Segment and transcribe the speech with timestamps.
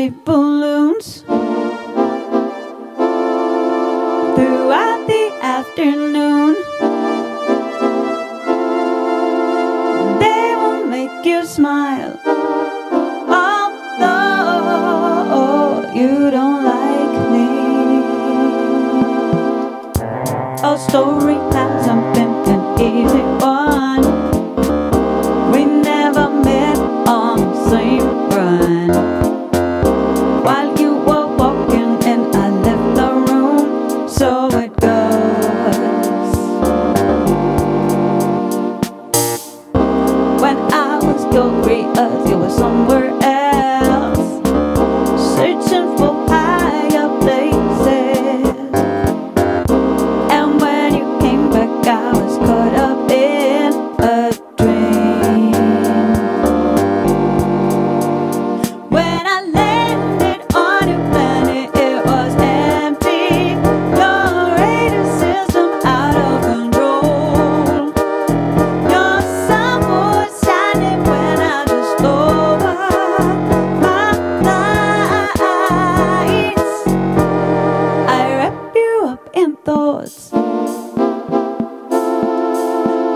[0.00, 1.08] shaped balloons
[4.34, 6.54] throughout the afternoon.
[10.22, 12.18] They will make you smile,
[13.42, 14.32] although
[15.94, 17.48] you don't like me.
[20.64, 23.89] A story times I'm pimping easy one.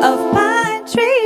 [0.05, 1.24] of pine trees.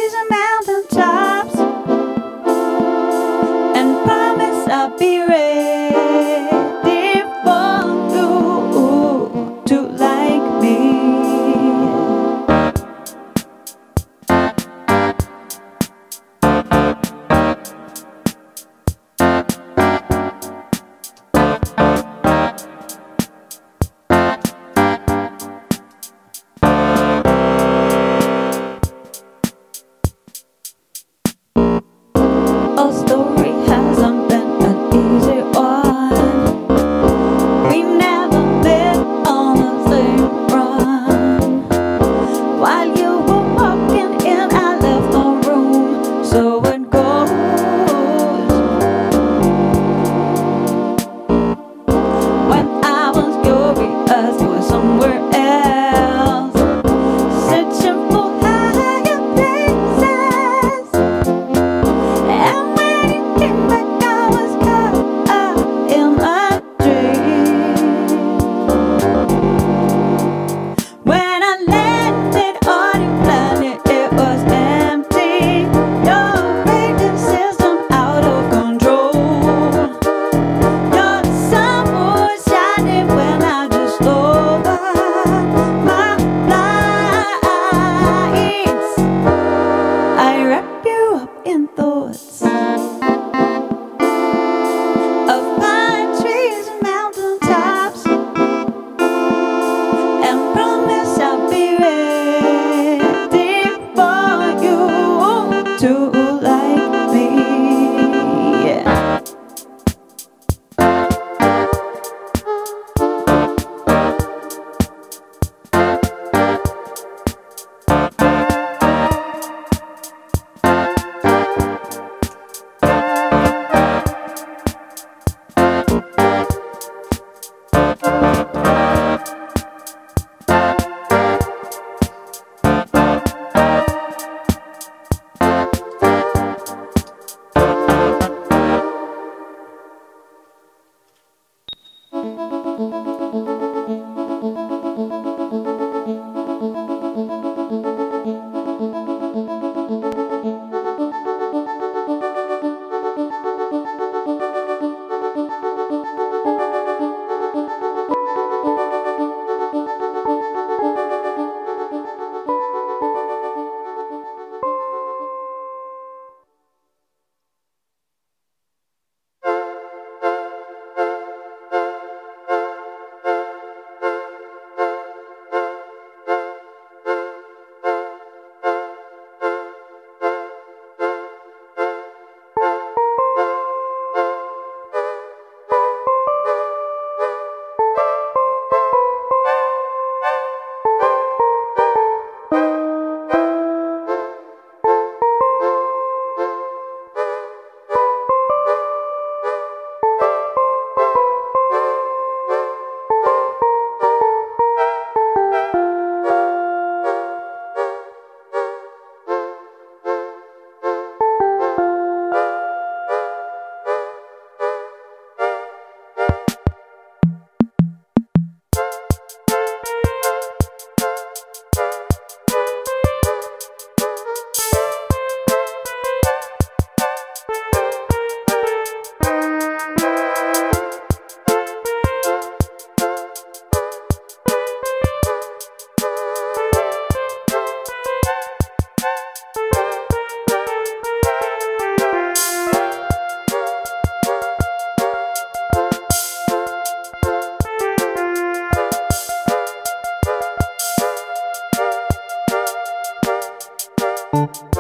[52.49, 52.98] when I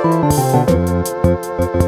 [0.08, 1.87] you